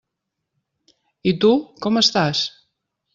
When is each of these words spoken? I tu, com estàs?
I 1.31 1.33
tu, 1.43 1.51
com 1.87 2.01
estàs? 2.05 2.43